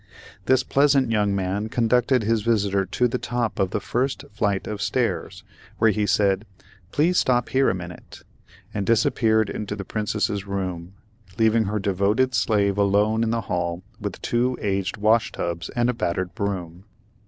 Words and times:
This 0.47 0.63
pleasant 0.63 1.11
young 1.11 1.35
man 1.35 1.69
conducted 1.69 2.23
his 2.23 2.41
visitor 2.41 2.87
to 2.87 3.07
the 3.07 3.19
top 3.19 3.59
of 3.59 3.69
the 3.69 3.79
first 3.79 4.23
flight 4.31 4.65
of 4.65 4.81
stairs, 4.81 5.43
where 5.77 5.91
he 5.91 6.07
said, 6.07 6.47
"Please 6.91 7.19
stop 7.19 7.49
here 7.49 7.69
a 7.69 7.75
minute," 7.75 8.23
and 8.73 8.83
disappeared 8.87 9.47
into 9.47 9.75
the 9.75 9.85
Princess's 9.85 10.47
room, 10.47 10.93
leaving 11.37 11.65
her 11.65 11.77
devoted 11.77 12.33
slave 12.33 12.79
alone 12.79 13.21
in 13.23 13.29
the 13.29 13.41
hall 13.41 13.83
with 13.99 14.19
two 14.23 14.57
aged 14.59 14.97
washtubs 14.97 15.69
and 15.75 15.87
a 15.87 15.93
battered 15.93 16.33
broom. 16.33 16.85